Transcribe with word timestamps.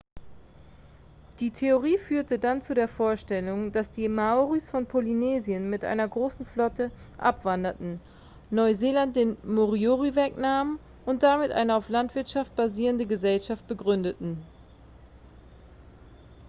die 1.39 1.51
theorie 1.51 1.99
führte 1.99 2.39
dann 2.39 2.63
zu 2.63 2.73
der 2.73 2.87
vorstellung 2.87 3.71
dass 3.71 3.91
die 3.91 4.09
maoris 4.09 4.71
von 4.71 4.87
polynesien 4.87 5.69
mit 5.69 5.85
einer 5.85 6.07
großen 6.07 6.43
flotte 6.43 6.89
abwanderten 7.19 8.01
neuseeland 8.49 9.15
den 9.15 9.37
moriori 9.43 10.15
wegnahmen 10.15 10.79
und 11.05 11.21
damit 11.21 11.51
eine 11.51 11.75
auf 11.75 11.87
landwirtschaft 11.87 12.55
basierende 12.55 13.05
gesellschaft 13.05 13.67
begründeten 13.67 14.41